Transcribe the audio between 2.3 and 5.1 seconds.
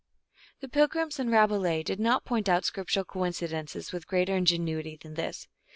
out scriptu ral coincidences with greater ingenuity